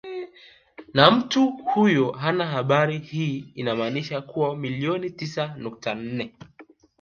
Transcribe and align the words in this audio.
Na 0.93 1.11
mtu 1.11 1.47
huyo 1.51 2.11
hana 2.11 2.47
habari 2.47 2.97
hii 2.99 3.45
inamaanisha 3.55 4.15
watu 4.15 4.55
milioni 4.55 5.09
tisa 5.09 5.55
nukta 5.57 5.95
nne 5.95 6.35